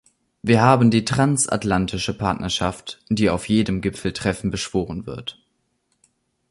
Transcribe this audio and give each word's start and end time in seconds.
Wir 0.41 0.63
haben 0.63 0.89
die 0.89 1.05
transatlantische 1.05 2.17
Partnerschaft, 2.17 3.03
die 3.09 3.29
auf 3.29 3.47
jedem 3.47 3.81
Gipfeltreffen 3.81 4.49
beschworen 4.49 5.05
wird. 5.05 5.37